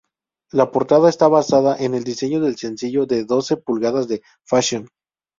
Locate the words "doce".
3.23-3.55